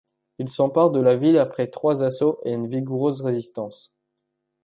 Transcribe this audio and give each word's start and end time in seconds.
Il 0.39 0.49
s'empare 0.49 0.89
de 0.89 0.99
la 0.99 1.15
ville 1.15 1.37
après 1.37 1.67
trois 1.67 2.01
assauts 2.01 2.39
et 2.43 2.53
une 2.53 2.67
vigoureuse 2.67 3.21
résistance. 3.21 3.93